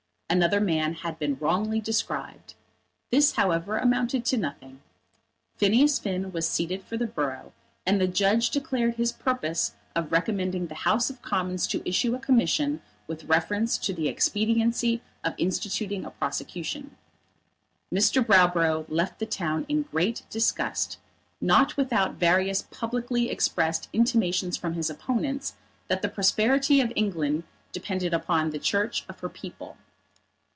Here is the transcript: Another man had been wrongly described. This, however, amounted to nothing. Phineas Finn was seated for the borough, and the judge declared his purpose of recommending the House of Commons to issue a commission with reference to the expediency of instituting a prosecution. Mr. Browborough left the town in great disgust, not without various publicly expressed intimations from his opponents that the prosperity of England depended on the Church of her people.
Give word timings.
Another 0.33 0.61
man 0.61 0.93
had 0.93 1.19
been 1.19 1.37
wrongly 1.41 1.81
described. 1.81 2.53
This, 3.11 3.33
however, 3.33 3.77
amounted 3.77 4.23
to 4.27 4.37
nothing. 4.37 4.79
Phineas 5.57 5.99
Finn 5.99 6.31
was 6.31 6.47
seated 6.47 6.85
for 6.85 6.95
the 6.95 7.05
borough, 7.05 7.51
and 7.85 7.99
the 7.99 8.07
judge 8.07 8.49
declared 8.49 8.95
his 8.95 9.11
purpose 9.11 9.73
of 9.93 10.13
recommending 10.13 10.67
the 10.67 10.73
House 10.87 11.09
of 11.09 11.21
Commons 11.21 11.67
to 11.67 11.81
issue 11.85 12.15
a 12.15 12.19
commission 12.19 12.81
with 13.07 13.25
reference 13.25 13.77
to 13.79 13.91
the 13.93 14.07
expediency 14.07 15.01
of 15.21 15.33
instituting 15.37 16.05
a 16.05 16.11
prosecution. 16.11 16.95
Mr. 17.93 18.25
Browborough 18.25 18.85
left 18.87 19.19
the 19.19 19.25
town 19.25 19.65
in 19.67 19.81
great 19.81 20.23
disgust, 20.29 20.97
not 21.41 21.75
without 21.75 22.13
various 22.13 22.61
publicly 22.61 23.29
expressed 23.29 23.89
intimations 23.91 24.55
from 24.55 24.75
his 24.75 24.89
opponents 24.89 25.55
that 25.89 26.01
the 26.01 26.07
prosperity 26.07 26.79
of 26.79 26.93
England 26.95 27.43
depended 27.73 28.13
on 28.29 28.51
the 28.51 28.59
Church 28.59 29.03
of 29.09 29.19
her 29.19 29.27
people. 29.27 29.75